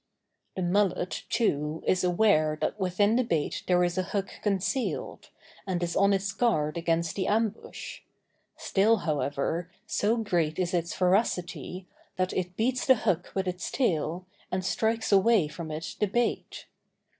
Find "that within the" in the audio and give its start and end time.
2.59-3.23